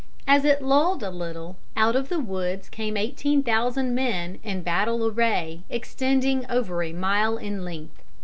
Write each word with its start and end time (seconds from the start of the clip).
As 0.25 0.45
it 0.45 0.63
lulled 0.63 1.03
a 1.03 1.11
little, 1.11 1.57
out 1.77 1.95
of 1.95 2.09
the 2.09 2.19
woods 2.19 2.69
came 2.69 2.97
eighteen 2.97 3.43
thousand 3.43 3.93
men 3.93 4.39
in 4.41 4.63
battle 4.63 5.05
array 5.05 5.61
extending 5.69 6.43
over 6.49 6.81
a 6.81 6.91
mile 6.91 7.37
in 7.37 7.63
length. 7.63 8.01